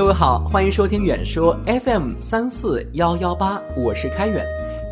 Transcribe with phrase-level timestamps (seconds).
[0.00, 4.46] 各位好，欢迎收听远说 FM 三四幺幺八，我是开远。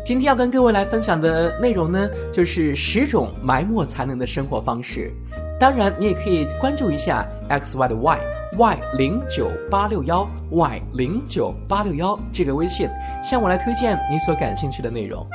[0.05, 5.11] 今天要跟各位来分享的内容呢，就是十种埋没才能的生活方式。
[5.59, 8.19] 当然，你也可以关注一下 X Y 的 Y
[8.59, 12.87] Y 零九八六幺 Y 零九八六幺这个微信，
[13.23, 15.25] 向我来推荐你所感兴趣的内容。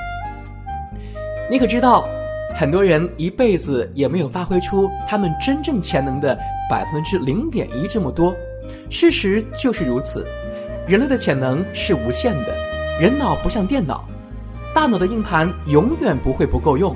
[1.51, 2.09] 你可知道，
[2.55, 6.39] 很多人一辈子也没有发挥出他们真正潜能的
[6.71, 8.33] 百分之零点一这么多。
[8.91, 10.27] 事实就是如此，
[10.89, 12.55] 人类的潜能是无限的，
[13.01, 14.09] 人脑不像电脑，
[14.75, 16.95] 大脑的硬盘永远不会不够用。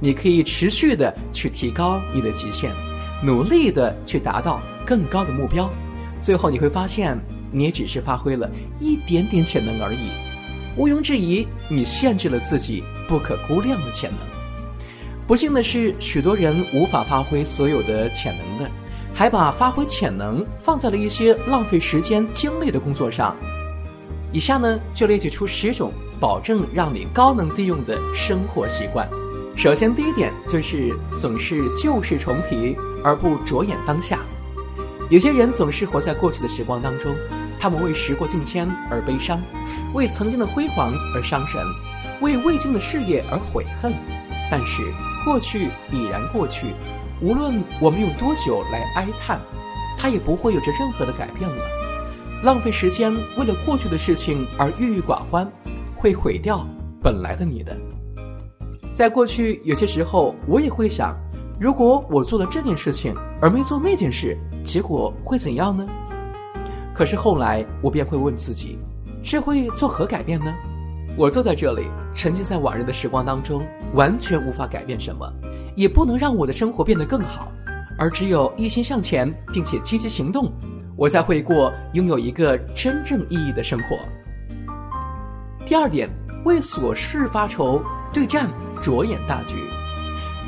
[0.00, 2.70] 你可以持续的去提高你的极限，
[3.22, 5.68] 努力的去达到更高的目标，
[6.20, 7.18] 最后你会发现，
[7.50, 8.48] 你也只是发挥了
[8.78, 10.10] 一点点潜能而已。
[10.76, 14.20] 毋庸置疑，你限制了自己不可估量的潜能。
[15.26, 18.70] 不幸的是，许多人无法发挥所有的潜能的。
[19.18, 23.34] 还把发挥潜能放在了一些浪费时间精力的工作上。
[24.30, 29.08] 以下呢，就列举出十种保证让你高能利用的生活习惯。
[29.56, 34.20] 首先，第一点就是总是旧事重提而不着眼当下。
[35.10, 37.12] 有些人总是活在过去的时光当中，
[37.58, 39.40] 他们为时过境迁而悲伤，
[39.94, 41.60] 为曾经的辉煌而伤神，
[42.20, 43.92] 为未尽的事业而悔恨。
[44.48, 44.80] 但是，
[45.24, 46.68] 过去已然过去。
[47.20, 49.40] 无论我们用多久来哀叹，
[49.96, 51.64] 它也不会有着任何的改变了。
[52.44, 55.50] 浪费时间为了过去的事情而郁郁寡欢，
[55.96, 56.64] 会毁掉
[57.02, 57.76] 本来的你的。
[58.92, 61.16] 在过去，有些时候我也会想，
[61.58, 65.84] 如果我做了这件事情而没做那件事，结果会怎样呢？
[66.94, 68.78] 可是后来我便会问自己，
[69.24, 70.54] 这会作何改变呢？
[71.16, 75.28] 我坐在这里，沉浸在往日的时光当中，完全无法改变什么。
[75.78, 77.52] 也不能让我的生活变得更好，
[77.96, 80.52] 而只有一心向前，并且积极行动，
[80.96, 83.96] 我才会过拥有一个真正意义的生活。
[85.64, 86.10] 第二点，
[86.44, 87.80] 为琐事发愁，
[88.12, 88.50] 对战
[88.82, 89.54] 着眼大局。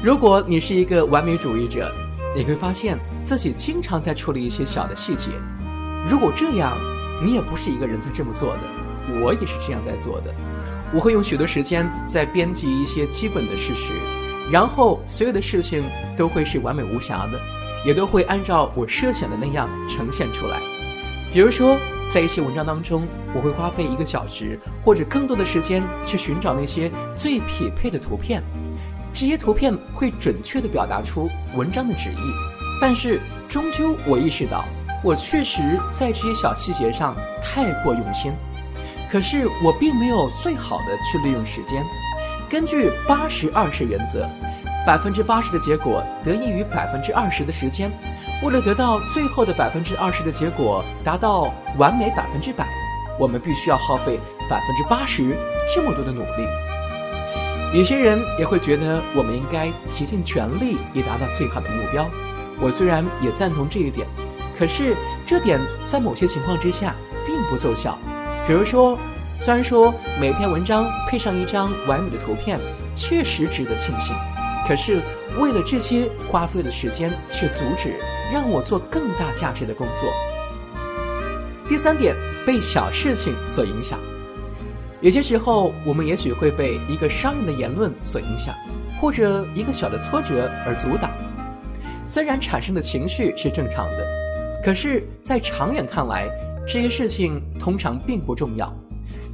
[0.02, 1.92] 如果你是一个完美主义者，
[2.36, 5.30] 你会发现自己经常在处理一些小的细节。
[6.10, 6.76] 如果这样，
[7.24, 8.62] 你也不是一个人在这么做的，
[9.22, 10.34] 我也是这样在做的。
[10.92, 13.92] 我会用许多时间在编辑一些基本的事实。
[14.50, 15.84] 然后，所有的事情
[16.16, 17.38] 都会是完美无瑕的，
[17.86, 20.58] 也都会按照我设想的那样呈现出来。
[21.32, 21.76] 比如说，
[22.12, 28.42] 在一些文章当中，我会花费一个小时或者更多的时间去寻找那些最匹配的图片，
[29.14, 32.80] 这些图片会准确地表达出文章的旨意。
[32.80, 34.64] 但是，终究我意识到，
[35.04, 38.32] 我确实在这些小细节上太过用心，
[39.12, 41.84] 可是我并没有最好的去利用时间。
[42.50, 44.28] 根据八十二十原则，
[44.84, 47.88] 百分之八十的结果得益于百分之二十的时间。
[48.42, 52.66] 为了得到最后的百分之二十的结果，达到完美百分之百，
[53.20, 54.18] 我们必须要耗费
[54.48, 55.36] 百分之八十
[55.72, 56.44] 这么多的努力。
[57.72, 62.10] 有些人也会觉得我们应该竭尽全力以达到最好的目标。
[62.60, 64.08] 我虽然也赞同这一点，
[64.58, 67.96] 可是这点在某些情况之下并不奏效。
[68.44, 68.98] 比如说。
[69.42, 69.90] 虽然说
[70.20, 72.60] 每篇文章配上一张完美的图片，
[72.94, 74.14] 确实值得庆幸，
[74.68, 75.00] 可是
[75.38, 77.94] 为了这些花费的时间，却阻止
[78.30, 80.12] 让我做更大价值的工作。
[81.70, 82.14] 第三点，
[82.44, 83.98] 被小事情所影响。
[85.00, 88.54] 有些时候，我们也许会被一个伤人的言论所影响，
[89.00, 91.10] 或者一个小的挫折而阻挡。
[92.06, 94.06] 虽然产生的情绪是正常的，
[94.62, 96.28] 可是，在长远看来，
[96.66, 98.70] 这些事情通常并不重要。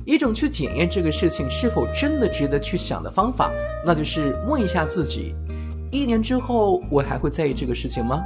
[0.06, 3.50] 一种去检验这个事情是否真的值得去想的方法，
[3.84, 5.34] 那就是问一下自己：
[5.91, 8.22] 一年之后我还会在意这个事情吗？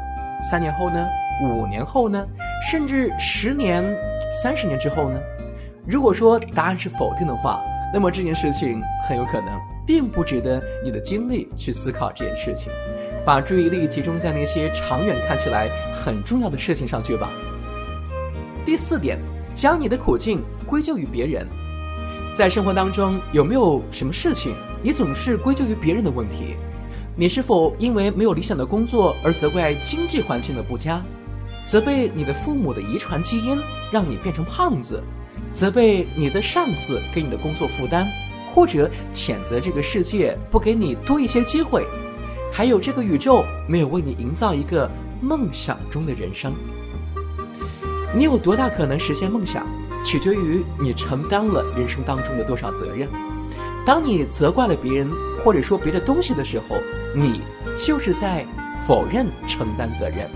[0.50, 1.08] 三年后呢？
[1.42, 2.22] 五年后呢？
[2.70, 3.82] 甚至十年、
[4.30, 5.18] 三十年之后呢？
[5.86, 7.62] 如果说答案是否定的话，
[7.94, 12.70] 那么这件事情很有可能并不值得你的精力去思考这件事情，
[13.24, 17.30] 把注意力集中在那些长远看起来很重要的事情上去吧。
[18.66, 19.18] 第四点，
[19.54, 21.48] 将你的苦境归咎于别人。
[22.34, 26.56] 在生活当中，有没有什么事情你总是归咎于别人的问题？
[27.16, 31.02] 你是否因为没有理想的工作而责怪经济环境的不佳，
[31.66, 33.58] 责备你的父母的遗传基因
[33.92, 35.02] 让你变成胖子，
[35.52, 38.06] 责备你的上司给你的工作负担，
[38.54, 41.84] 或者谴责这个世界不给你多一些机会，
[42.50, 44.88] 还有这个宇宙没有为你营造一个
[45.20, 46.54] 梦想中的人生？
[48.16, 49.66] 你有多大可能实现梦想？
[50.04, 53.08] 取决于你承担了人生当中的多少责任。
[53.84, 55.10] 当你责怪了别人，
[55.42, 56.76] 或者说别的东西的时候，
[57.14, 57.40] 你
[57.76, 58.46] 就是在
[58.86, 60.28] 否认承担责任。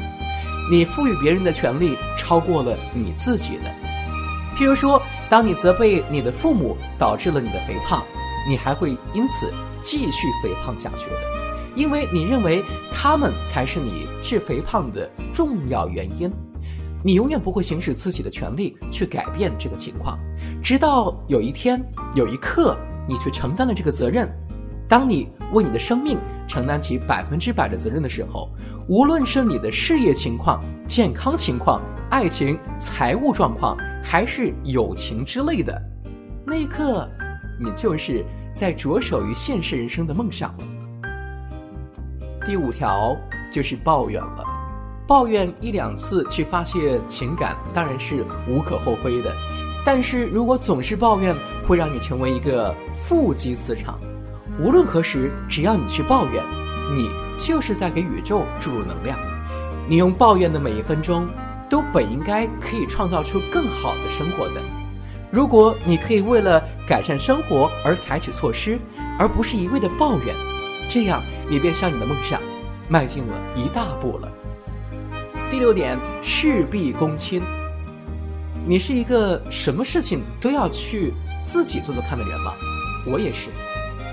[0.71, 3.75] 你赋予别人的权利超过了你自己的。
[4.57, 8.03] 譬如说，当你责备你的父母导致了你的肥胖，
[8.49, 9.53] 你还会因此
[9.83, 11.21] 继续肥胖下去的，
[11.75, 12.63] 因为你认为
[12.93, 16.33] 他们才是你致肥胖的重要原因。
[17.07, 20.19] 你永远不会行使自己的权利去改变这个情况，
[20.63, 21.85] 直到有一天、
[22.15, 22.75] 有一刻，
[23.07, 24.27] 你去承担了这个责任。
[24.89, 26.19] 当你为你的生命
[26.49, 28.49] 承担起百分之百的责任的时候，
[28.89, 35.79] 无论是你的事业情况、健康情况、爱情、财务状况，还是友情之类的，
[36.47, 37.07] 那一刻，
[37.61, 38.25] 你就是
[38.55, 40.65] 在着手于现实人生的梦想了。
[42.47, 43.15] 第五条
[43.53, 44.43] 就是抱怨了，
[45.07, 49.31] 抱怨一两次去发泄情感，当然是无可厚非的，
[49.85, 51.37] 但是如果总是抱怨，
[51.67, 53.99] 会让你成为一个负极磁场。
[54.59, 56.43] 无论何时，只要你去抱怨，
[56.95, 59.19] 你就是在给宇宙注入能量。
[59.87, 61.27] 你用抱怨的每一分钟，
[61.69, 64.63] 都本应该可以创造出更好的生活的。
[65.31, 68.79] 如果你可以为了改善生活而采取措施，
[69.19, 70.35] 而不是一味的抱怨，
[70.89, 72.41] 这样你便向你的梦想
[72.89, 74.33] 迈进了一大步了。
[75.55, 77.41] 第六点，事必躬亲。
[78.67, 81.15] 你是一个什么事情都要去
[81.45, 82.55] 自己做做看的人吗？
[83.07, 83.51] 我也是。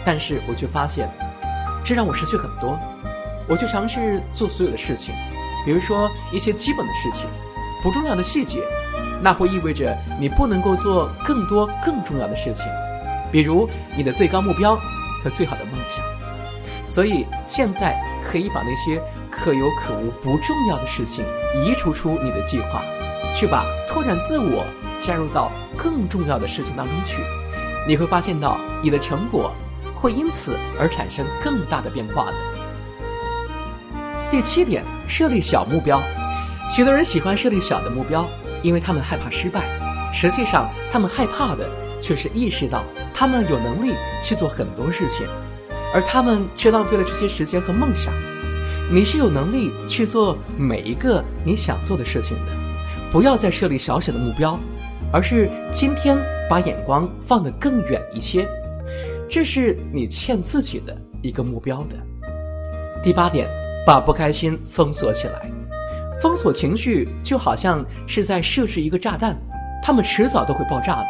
[0.06, 1.10] 但是我却发现，
[1.84, 2.78] 这让我失去很多。
[3.48, 5.16] 我去尝试做所有的事情，
[5.66, 7.26] 比如说一些基本的事情，
[7.82, 8.60] 不重要的细节，
[9.20, 12.68] 那会意味着你不能够做更多更重要的事情，
[13.32, 13.68] 比如
[13.98, 14.76] 你的最高目标
[15.24, 16.06] 和最好的梦想。
[16.86, 18.00] 所以现在
[18.32, 19.02] 可以把那些
[19.44, 22.84] 可有可无、不重要的事情移除出你的计划，
[23.34, 24.64] 去把拓展自我
[25.00, 27.22] 加入到更重要的事情当中去。
[27.88, 29.52] 你会发现到你的成果。
[29.94, 32.34] 会因此而产生更大的变化的。
[34.32, 36.02] 第七点，设立小目标。
[36.72, 38.28] 许多人喜欢设立小的目标，
[38.64, 39.62] 因为他们害怕失败。
[40.12, 41.70] 实际上，他们害怕的
[42.02, 42.84] 却是意识到
[43.14, 45.28] 他们有能力去做很多事情，
[45.94, 48.12] 而他们却浪费了这些时间和梦想。
[48.94, 52.52] 你是有能力去做每一个你想做的事情的。
[53.10, 54.60] 不要再设立小小的目标，
[55.14, 56.18] 而是今天
[56.50, 58.46] 把眼光放得更远一些。
[59.30, 61.96] 这是你欠自己的一个目标的。
[63.02, 63.50] 第八点，
[63.88, 65.50] 把不开心封锁起来。
[66.22, 69.38] 封锁情绪就好像是在设置一个炸弹，
[69.82, 71.06] 它们迟早都会爆炸的。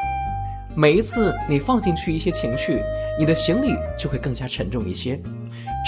[0.75, 2.79] 每一次你放进去一些情绪，
[3.17, 5.19] 你的行李就会更加沉重一些。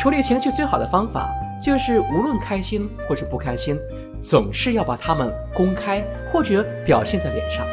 [0.02, 1.32] 处理情绪最好的方法
[1.64, 3.80] 就是，无论开心或者不开心，
[4.22, 7.66] 总是要把它们公开或者表现在脸上，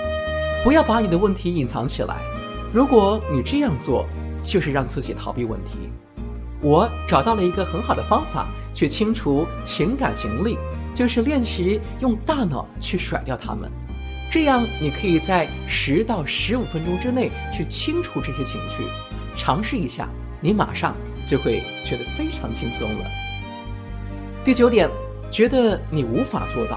[0.63, 2.15] 不要把你的问题隐藏起来。
[2.73, 4.07] 如果你这样做，
[4.45, 5.91] 就是让自己逃避问题。
[6.63, 10.57] 我找到了一个很好的方法去清除情感行李，
[10.95, 13.69] 就是练习用大脑去甩掉它们。
[14.31, 18.85] 这样你可以在十到十五分钟之内去清除这些情绪。
[19.35, 20.09] 尝试一下，
[20.41, 20.95] 你马上
[21.27, 23.05] 就会觉得非常轻松了。
[24.51, 24.91] 第九点，
[25.31, 26.77] 觉得你无法做到。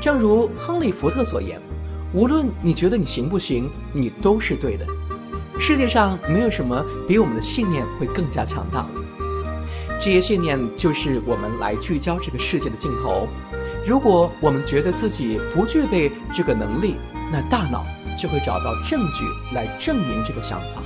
[0.00, 1.60] 正如亨利·福特所言
[2.14, 4.86] ：“无论你觉得你行不行，你都是对的。”
[5.58, 8.86] 世界上没有什么比我们的信念会更加强大。
[10.00, 13.26] 这些信念就是我们来聚焦这个世界的镜头。
[13.84, 16.94] 如果我们觉得自己不具备这个能力，
[17.32, 17.84] 那大脑
[18.16, 20.80] 就会找到证据来证明这个想法；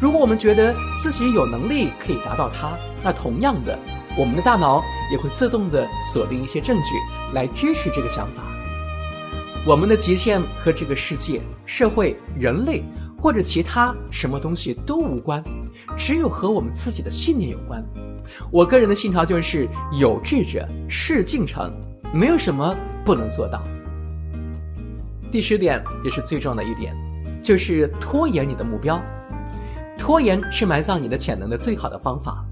[0.00, 3.76] 如果我们觉得自己有能力可以达到它，那同样的，
[4.18, 6.90] 我们的大脑也会自动的锁定一些证据
[7.34, 8.42] 来支持这个想法。
[9.66, 12.82] 我们的极限和这个世界、社会、人类。
[13.18, 15.42] 或者其他什么东西都无关，
[15.96, 17.82] 只有和我们自己的信念有关。
[18.52, 19.66] 我个人的信条就是
[19.98, 21.72] 有志者事竟成，
[22.12, 23.64] 没有什么不能做到。
[25.32, 26.94] 第十点也是最重要的一点，
[27.42, 29.02] 就是拖延你的目标。
[29.98, 32.44] 拖延是埋葬你的潜能的最好的方法。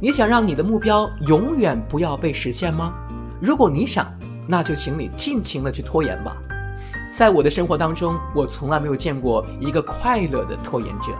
[0.00, 2.92] 你想让你的目标永远不要被实现吗？
[3.40, 4.06] 如果你想，
[4.46, 6.36] 那就请你尽情的去拖延吧。
[7.12, 11.12] 在我的生活当中，我从来没有见过一个快乐的拖延者。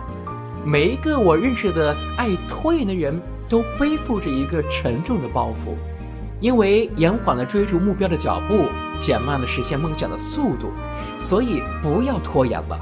[0.65, 5.75] 每一个我认识的爱拖延的人都背负着一个沉重的包袱，
[6.39, 8.65] 因为延缓了追逐目标的脚步，
[8.99, 10.71] 减慢了实现梦想的速度。
[11.17, 12.79] 所以不要拖延了。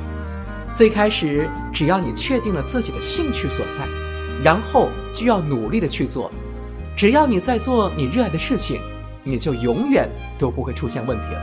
[0.73, 3.87] 最开始，只要你确定了自己的兴趣所在，
[4.41, 6.31] 然后就要努力的去做。
[6.95, 8.79] 只要你在做你热爱的事情，
[9.23, 11.41] 你就永远都不会出现问题了。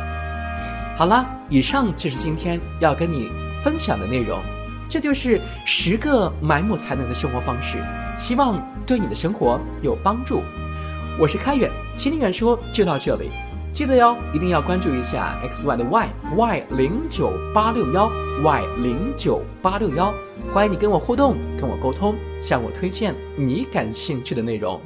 [0.96, 3.30] 好了，以上就是今天要跟你
[3.62, 4.38] 分享的内容，
[4.88, 7.78] 这就是十个埋没才能的生活方式，
[8.16, 10.42] 希望对你的生活有帮助。
[11.18, 13.30] 我是开远，请你远说就到这里。
[13.72, 18.10] 记得哟，一定要关注一下 X Y 的 Y Y 零九八六幺
[18.42, 20.12] Y 零九八六幺，
[20.52, 24.80] 欢迎你跟我互动，跟我沟通，向我推荐你感兴趣的内容。